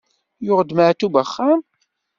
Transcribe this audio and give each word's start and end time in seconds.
Yuɣ-d 0.45 0.69
Maɛṭub 0.75 1.13
axxam? 1.23 1.59